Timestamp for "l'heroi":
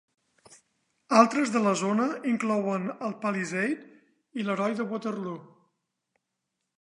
4.47-4.77